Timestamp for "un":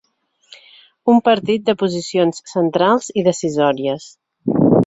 1.13-1.19